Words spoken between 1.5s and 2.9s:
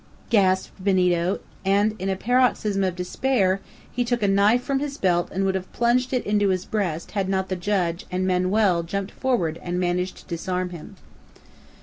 and in a paroxysm